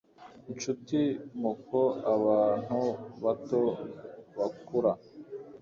[0.53, 0.99] Nshuti
[1.41, 1.79] moko
[2.15, 2.79] abantu
[3.23, 3.61] bato
[4.37, 4.91] bakura